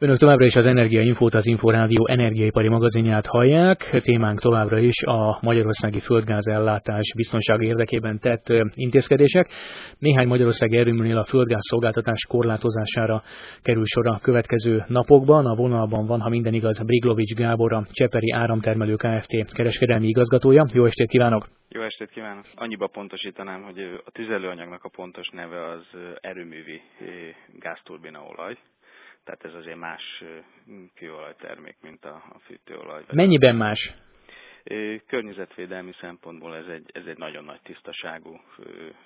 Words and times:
Önök 0.00 0.18
továbbra 0.18 0.44
is 0.44 0.56
az 0.56 0.66
Energia 0.66 1.00
Infót, 1.00 1.34
az 1.34 1.46
Inforádió 1.46 2.06
energiaipari 2.08 2.68
magazinját 2.68 3.26
hallják. 3.26 4.00
Témánk 4.02 4.40
továbbra 4.40 4.78
is 4.78 5.02
a 5.02 5.38
magyarországi 5.42 6.00
földgázellátás 6.00 7.12
biztonsági 7.16 7.66
érdekében 7.66 8.18
tett 8.18 8.44
intézkedések. 8.74 9.48
Néhány 9.98 10.26
magyarországi 10.26 10.76
erőműnél 10.76 11.16
a 11.16 11.24
földgáz 11.24 11.66
szolgáltatás 11.68 12.26
korlátozására 12.28 13.22
kerül 13.62 13.84
sor 13.84 14.06
a 14.06 14.18
következő 14.22 14.84
napokban. 14.86 15.46
A 15.46 15.54
vonalban 15.54 16.06
van, 16.06 16.20
ha 16.20 16.28
minden 16.28 16.54
igaz, 16.54 16.82
Briglovics 16.84 17.34
Gábor, 17.34 17.72
a 17.72 17.82
Cseperi 17.92 18.32
Áramtermelő 18.32 18.94
Kft. 18.94 19.54
kereskedelmi 19.54 20.06
igazgatója. 20.06 20.66
Jó 20.72 20.84
estét 20.84 21.08
kívánok! 21.08 21.46
Jó 21.68 21.82
estét 21.82 22.10
kívánok! 22.10 22.44
Annyiba 22.54 22.86
pontosítanám, 22.86 23.62
hogy 23.62 23.78
a 24.04 24.10
tüzelőanyagnak 24.10 24.84
a 24.84 24.90
pontos 24.96 25.28
neve 25.28 25.70
az 25.70 25.86
erőművi 26.20 26.80
gázturbina 27.58 28.18
olaj 28.18 28.56
tehát 29.24 29.44
ez 29.44 29.54
azért 29.54 29.76
más 29.78 30.24
kőolajtermék, 30.94 31.76
mint 31.80 32.04
a, 32.04 32.14
a 32.14 32.38
fűtőolaj. 32.38 33.04
Mennyiben 33.12 33.56
más? 33.56 33.94
Környezetvédelmi 35.06 35.92
szempontból 36.00 36.56
ez 36.56 36.66
egy, 36.66 36.90
ez 36.92 37.06
egy 37.06 37.18
nagyon 37.18 37.44
nagy 37.44 37.60
tisztaságú 37.62 38.40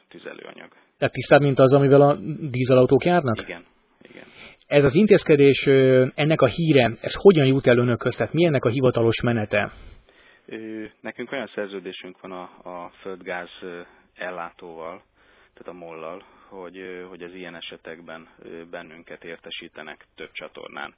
tüzelőanyag. 0.08 0.68
Tehát 0.98 1.12
tisztább, 1.12 1.40
mint 1.40 1.58
az, 1.58 1.74
amivel 1.74 2.00
a 2.00 2.16
dízelautók 2.50 3.04
járnak? 3.04 3.40
Igen. 3.40 3.64
Igen. 4.02 4.24
Ez 4.66 4.84
az 4.84 4.94
intézkedés, 4.94 5.66
ennek 6.14 6.40
a 6.40 6.46
híre, 6.46 6.90
ez 7.00 7.14
hogyan 7.14 7.46
jut 7.46 7.66
el 7.66 7.78
önökhöz? 7.78 8.16
Tehát 8.16 8.32
mi 8.32 8.44
ennek 8.44 8.64
a 8.64 8.68
hivatalos 8.68 9.20
menete? 9.20 9.72
Nekünk 11.00 11.32
olyan 11.32 11.50
szerződésünk 11.54 12.20
van 12.20 12.32
a, 12.32 12.42
a 12.62 12.90
földgáz 13.00 13.50
ellátóval, 14.14 15.02
tehát 15.54 15.72
a 15.80 15.84
mollal, 15.84 16.24
hogy, 16.48 17.04
hogy 17.08 17.22
az 17.22 17.34
ilyen 17.34 17.54
esetekben 17.54 18.28
bennünket 18.70 19.24
értesítenek 19.24 20.06
több 20.14 20.32
csatornán, 20.32 20.94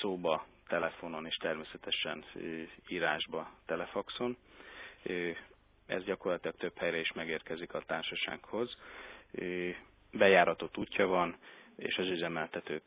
szóba, 0.00 0.46
telefonon 0.68 1.26
és 1.26 1.36
természetesen 1.36 2.24
írásba, 2.88 3.50
telefaxon. 3.66 4.36
Ez 5.86 6.04
gyakorlatilag 6.04 6.56
több 6.56 6.78
helyre 6.78 6.98
is 6.98 7.12
megérkezik 7.12 7.74
a 7.74 7.82
társasághoz. 7.86 8.76
Bejáratott 10.12 10.76
útja 10.78 11.06
van, 11.06 11.36
és 11.80 11.96
az 11.96 12.06
üzemeltetők 12.06 12.82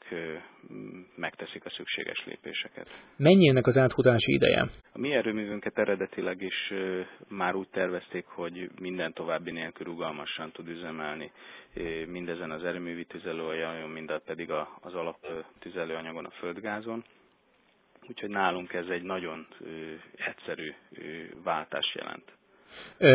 megteszik 1.16 1.66
a 1.66 1.70
szükséges 1.70 2.26
lépéseket. 2.26 2.88
Mennyi 3.18 3.48
ennek 3.48 3.66
az 3.66 3.78
átfutási 3.78 4.34
ideje? 4.34 4.68
A 4.94 5.00
mi 5.00 5.14
erőművünket 5.14 5.78
eredetileg 5.78 6.42
is 6.42 6.74
már 7.28 7.56
úgy 7.56 7.70
tervezték, 7.70 8.26
hogy 8.26 8.70
minden 8.80 9.14
további 9.14 9.52
nélkül 9.52 9.86
rugalmasan 9.86 10.52
tud 10.52 10.68
üzemelni 10.68 11.32
mindezen 12.08 12.52
az 12.52 12.64
erőművi 12.64 13.06
tüzelőanyagon, 13.06 13.90
mind 13.90 14.22
pedig 14.26 14.52
az 14.82 14.94
alap 14.94 15.28
tüzelőanyagon, 15.60 16.26
a 16.26 16.30
földgázon. 16.30 17.04
Úgyhogy 18.10 18.30
nálunk 18.30 18.74
ez 18.74 18.88
egy 18.88 19.04
nagyon 19.04 19.48
egyszerű 20.16 20.74
váltás 21.44 21.96
jelent. 21.96 22.32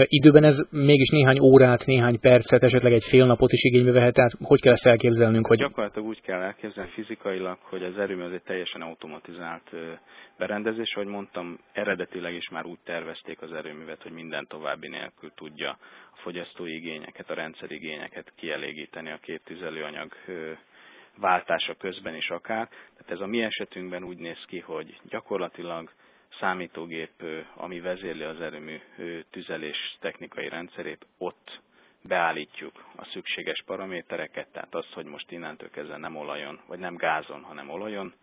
Időben 0.05 0.45
ez 0.45 0.67
mégis 0.71 1.09
néhány 1.09 1.39
órát, 1.39 1.87
néhány 1.87 2.21
percet, 2.21 2.63
esetleg 2.63 2.93
egy 2.93 3.05
fél 3.11 3.27
napot 3.27 3.53
is 3.53 3.63
igénybe 3.63 3.93
vehet, 3.93 4.15
tehát 4.15 4.33
hogy 4.43 4.61
kell 4.61 4.73
ezt 4.73 4.87
elképzelnünk? 4.87 5.47
Hogy... 5.47 5.59
Gyakorlatilag 5.59 6.09
úgy 6.09 6.21
kell 6.21 6.41
elképzelni 6.41 6.91
fizikailag, 6.91 7.59
hogy 7.61 7.83
az 7.83 7.99
erőmű 7.99 8.23
az 8.23 8.33
egy 8.33 8.43
teljesen 8.43 8.81
automatizált 8.81 9.71
berendezés, 10.39 10.95
ahogy 10.95 11.07
mondtam, 11.07 11.59
eredetileg 11.73 12.35
is 12.35 12.49
már 12.49 12.67
úgy 12.67 12.79
tervezték 12.85 13.43
az 13.43 13.53
erőművet, 13.53 14.03
hogy 14.03 14.13
minden 14.13 14.47
további 14.47 14.89
nélkül 14.89 15.31
tudja 15.35 15.71
a 16.13 16.17
fogyasztói 16.17 16.75
igényeket, 16.75 17.31
a 17.31 17.35
rendszerigényeket 17.35 18.33
kielégíteni 18.37 19.11
a 19.11 19.19
két 19.23 19.43
tüzelőanyag 19.45 20.13
váltása 21.17 21.75
közben 21.75 22.15
is 22.15 22.29
akár. 22.29 22.69
Tehát 22.69 23.11
ez 23.11 23.21
a 23.21 23.27
mi 23.27 23.43
esetünkben 23.43 24.05
úgy 24.05 24.19
néz 24.19 24.45
ki, 24.47 24.59
hogy 24.59 25.01
gyakorlatilag 25.09 25.91
számítógép, 26.41 27.23
ami 27.55 27.81
vezérli 27.81 28.23
az 28.23 28.41
erőmű 28.41 28.81
tüzelés 29.31 29.97
technikai 30.01 30.49
rendszerét, 30.49 31.07
ott 31.19 31.61
beállítjuk 32.03 32.85
a 32.97 33.05
szükséges 33.05 33.63
paramétereket, 33.67 34.49
tehát 34.53 34.75
azt, 34.75 34.93
hogy 34.93 35.05
most 35.05 35.31
innentől 35.31 35.71
kezdve 35.71 35.97
nem 35.97 36.17
olajon, 36.17 36.61
vagy 36.67 36.79
nem 36.79 36.97
gázon, 36.97 37.43
hanem 37.43 37.71
olajon 37.71 38.15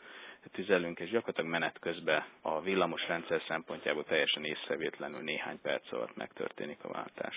tüzelünk, 0.51 1.00
és 1.00 1.09
gyakorlatilag 1.09 1.51
menet 1.51 1.79
közben 1.79 2.23
a 2.41 2.61
villamos 2.61 3.07
rendszer 3.07 3.41
szempontjából 3.47 4.03
teljesen 4.03 4.44
észrevétlenül 4.44 5.22
néhány 5.22 5.59
perc 5.61 5.94
alatt 5.94 6.16
megtörténik 6.16 6.83
a 6.83 6.91
váltás. 6.91 7.35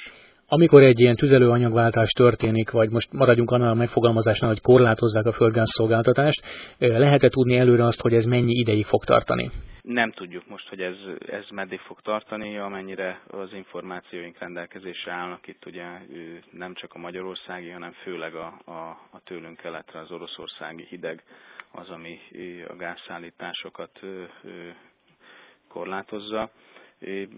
Amikor 0.50 0.82
egy 0.82 1.00
ilyen 1.00 1.16
tüzelőanyagváltás 1.16 2.10
történik, 2.10 2.70
vagy 2.70 2.90
most 2.90 3.12
maradjunk 3.12 3.50
annál 3.50 3.70
a 3.70 3.74
megfogalmazásnál, 3.74 4.50
hogy 4.50 4.60
korlátozzák 4.60 5.26
a 5.26 5.32
földgázszolgáltatást, 5.32 6.40
lehet-e 6.78 7.28
tudni 7.28 7.56
előre 7.58 7.84
azt, 7.84 8.00
hogy 8.00 8.14
ez 8.14 8.24
mennyi 8.24 8.52
ideig 8.52 8.84
fog 8.84 9.04
tartani? 9.04 9.50
Nem 9.82 10.12
tudjuk 10.12 10.48
most, 10.48 10.68
hogy 10.68 10.80
ez, 10.80 10.96
ez 11.26 11.44
meddig 11.50 11.78
fog 11.78 12.00
tartani, 12.00 12.58
amennyire 12.58 13.20
az 13.26 13.52
információink 13.52 14.38
rendelkezésre 14.38 15.12
állnak. 15.12 15.46
Itt 15.46 15.66
ugye 15.66 15.84
nem 16.50 16.74
csak 16.74 16.94
a 16.94 16.98
magyarországi, 16.98 17.70
hanem 17.70 17.92
főleg 17.92 18.34
a, 18.34 18.60
a, 18.64 18.88
a 19.10 19.20
tőlünk 19.24 19.56
keletre 19.56 20.00
az 20.00 20.10
oroszországi 20.10 20.86
hideg 20.88 21.22
az, 21.70 21.88
ami 21.88 22.18
a 22.68 22.76
gázszállításokat 22.76 24.00
korlátozza. 25.68 26.50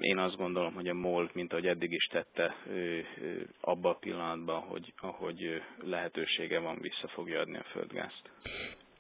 Én 0.00 0.18
azt 0.18 0.36
gondolom, 0.36 0.74
hogy 0.74 0.88
a 0.88 0.94
MOL, 0.94 1.30
mint 1.32 1.52
ahogy 1.52 1.66
eddig 1.66 1.92
is 1.92 2.04
tette, 2.04 2.56
abban 3.60 3.92
a 3.92 3.98
pillanatban, 3.98 4.60
hogy, 4.60 4.92
ahogy 4.96 5.62
lehetősége 5.82 6.58
van, 6.58 6.78
vissza 6.80 7.08
fogja 7.08 7.40
adni 7.40 7.56
a 7.56 7.62
földgázt. 7.70 8.30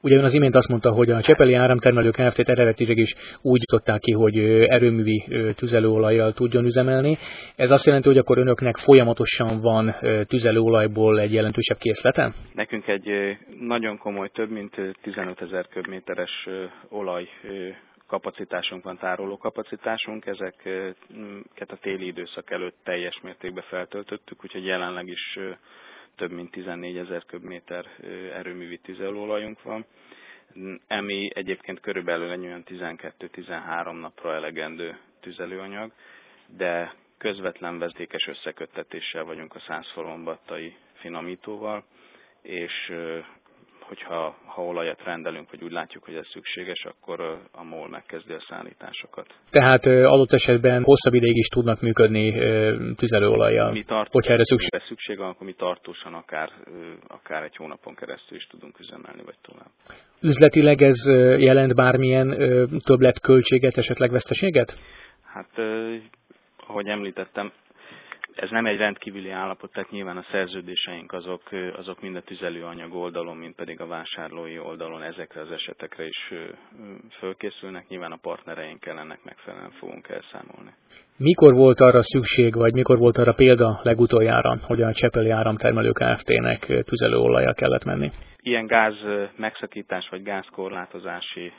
Ugye 0.02 0.16
ön 0.16 0.24
az 0.24 0.34
imént 0.34 0.54
azt 0.54 0.68
mondta, 0.68 0.90
hogy 0.92 1.10
a 1.10 1.20
Csepeli 1.20 1.54
áramtermelők 1.54 2.14
Kft. 2.14 2.48
eredetileg 2.48 2.96
is 2.96 3.14
úgy 3.42 3.60
jutották 3.60 4.00
ki, 4.00 4.12
hogy 4.12 4.38
erőművi 4.68 5.24
tüzelőolajjal 5.54 6.32
tudjon 6.32 6.64
üzemelni. 6.64 7.18
Ez 7.56 7.70
azt 7.70 7.86
jelenti, 7.86 8.08
hogy 8.08 8.18
akkor 8.18 8.38
önöknek 8.38 8.76
folyamatosan 8.76 9.60
van 9.60 9.92
tüzelőolajból 10.26 11.20
egy 11.20 11.32
jelentősebb 11.32 11.78
készlete? 11.78 12.32
Nekünk 12.54 12.86
egy 12.88 13.36
nagyon 13.60 13.98
komoly, 13.98 14.28
több 14.28 14.50
mint 14.50 14.76
15 15.02 15.40
ezer 15.40 15.66
köbméteres 15.68 16.48
olaj 16.88 17.28
kapacitásunk 18.06 18.84
van, 18.84 18.98
tároló 18.98 19.36
kapacitásunk, 19.36 20.26
ezeket 20.26 21.70
a 21.70 21.78
téli 21.80 22.06
időszak 22.06 22.50
előtt 22.50 22.76
teljes 22.84 23.20
mértékben 23.22 23.64
feltöltöttük, 23.68 24.44
úgyhogy 24.44 24.64
jelenleg 24.64 25.08
is 25.08 25.38
több 26.16 26.30
mint 26.30 26.50
14 26.50 26.96
ezer 26.96 27.24
köbméter 27.24 27.86
erőművi 28.34 28.78
tüzelőolajunk 28.78 29.62
van, 29.62 29.84
ami 30.88 31.30
egyébként 31.34 31.80
körülbelül 31.80 32.30
egy 32.30 32.44
olyan 32.44 32.62
12-13 32.66 34.00
napra 34.00 34.34
elegendő 34.34 34.98
tüzelőanyag, 35.20 35.92
de 36.56 36.94
közvetlen 37.18 37.78
vezetékes 37.78 38.26
összeköttetéssel 38.26 39.24
vagyunk 39.24 39.54
a 39.54 39.60
100 39.66 39.90
forombattai 39.92 40.76
finomítóval, 40.92 41.84
és 42.42 42.92
hogyha 43.90 44.36
ha 44.44 44.62
olajat 44.62 45.02
rendelünk, 45.04 45.50
vagy 45.50 45.62
úgy 45.62 45.70
látjuk, 45.70 46.04
hogy 46.04 46.14
ez 46.14 46.26
szükséges, 46.26 46.84
akkor 46.84 47.20
a 47.52 47.62
MOL 47.62 47.88
megkezdi 47.88 48.32
a 48.32 48.44
szállításokat. 48.48 49.34
Tehát 49.50 49.84
adott 49.86 50.32
esetben 50.32 50.82
hosszabb 50.82 51.14
ideig 51.14 51.36
is 51.36 51.46
tudnak 51.46 51.80
működni 51.80 52.32
tüzelőolajjal, 52.94 53.70
mi 53.72 53.82
tart, 53.82 54.12
hogyha 54.12 54.32
erre 54.32 54.44
szükség. 54.44 54.80
Szükség 54.88 55.18
van, 55.18 55.28
akkor 55.28 55.46
mi 55.46 55.52
tartósan 55.52 56.14
akár, 56.14 56.50
akár 57.08 57.42
egy 57.42 57.56
hónapon 57.56 57.94
keresztül 57.94 58.36
is 58.36 58.46
tudunk 58.46 58.78
üzemelni, 58.78 59.22
vagy 59.24 59.38
tovább. 59.42 59.70
Üzletileg 60.20 60.82
ez 60.82 60.98
jelent 61.38 61.74
bármilyen 61.74 62.28
többletköltséget, 62.84 63.76
esetleg 63.76 64.10
veszteséget? 64.10 64.78
Hát, 65.24 65.50
ahogy 66.66 66.86
említettem, 66.86 67.52
ez 68.40 68.50
nem 68.50 68.66
egy 68.66 68.76
rendkívüli 68.76 69.30
állapot, 69.30 69.72
tehát 69.72 69.90
nyilván 69.90 70.16
a 70.16 70.26
szerződéseink 70.30 71.12
azok, 71.12 71.42
azok 71.76 72.00
mind 72.00 72.16
a 72.16 72.20
tüzelőanyag 72.20 72.94
oldalon, 72.94 73.36
mind 73.36 73.54
pedig 73.54 73.80
a 73.80 73.86
vásárlói 73.86 74.58
oldalon 74.58 75.02
ezekre 75.02 75.40
az 75.40 75.50
esetekre 75.50 76.06
is 76.06 76.32
fölkészülnek. 77.18 77.88
Nyilván 77.88 78.12
a 78.12 78.18
partnereinkkel 78.22 78.98
ennek 78.98 79.18
megfelelően 79.24 79.70
fogunk 79.70 80.08
elszámolni. 80.08 80.70
Mikor 81.16 81.54
volt 81.54 81.80
arra 81.80 82.02
szükség, 82.02 82.54
vagy 82.54 82.72
mikor 82.72 82.98
volt 82.98 83.16
arra 83.16 83.32
példa 83.32 83.80
legutoljára, 83.82 84.58
hogy 84.62 84.82
a 84.82 84.92
Csepeli 84.92 85.30
Áramtermelő 85.30 85.90
Kft-nek 85.90 86.82
tüzelőolajjal 86.84 87.54
kellett 87.54 87.84
menni? 87.84 88.10
Ilyen 88.42 88.66
gáz 88.66 88.94
megszakítás 89.36 90.08
vagy 90.08 90.22
gázkorlátozási 90.22 91.52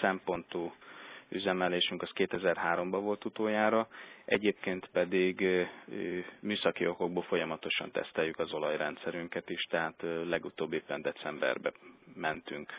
szempontú 0.00 0.72
üzemelésünk 1.32 2.02
az 2.02 2.10
2003-ban 2.14 3.00
volt 3.02 3.24
utoljára, 3.24 3.88
egyébként 4.24 4.88
pedig 4.92 5.46
műszaki 6.40 6.86
okokból 6.86 7.22
folyamatosan 7.22 7.90
teszteljük 7.90 8.38
az 8.38 8.52
olajrendszerünket 8.52 9.50
is, 9.50 9.62
tehát 9.70 9.94
legutóbb 10.28 10.72
éppen 10.72 11.02
decemberben 11.02 11.72
mentünk 12.14 12.72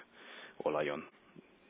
olajon 0.58 1.06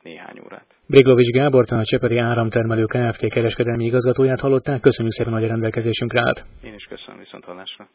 néhány 0.02 0.40
órát. 0.44 0.66
Briglovics 0.86 1.30
Gábor, 1.30 1.64
a 1.68 1.84
Cseperi 1.84 2.18
Áramtermelő 2.18 2.84
Kft. 2.84 3.28
kereskedelmi 3.28 3.84
igazgatóját 3.84 4.40
hallották. 4.40 4.80
Köszönjük 4.80 5.14
szépen, 5.14 5.32
hogy 5.32 5.44
a 5.44 5.48
rendelkezésünkre 5.48 6.20
állt. 6.20 6.44
Én 6.62 6.74
is 6.74 6.84
köszönöm, 6.84 7.18
viszont 7.18 7.44
hallásra. 7.44 7.88